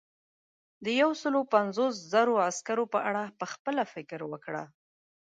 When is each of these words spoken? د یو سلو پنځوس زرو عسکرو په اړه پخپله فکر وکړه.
د 0.85 0.85
یو 1.01 1.11
سلو 1.21 1.39
پنځوس 1.53 1.93
زرو 2.13 2.33
عسکرو 2.49 2.85
په 2.93 2.99
اړه 3.09 3.23
پخپله 3.39 3.83
فکر 3.93 4.19
وکړه. 4.31 4.63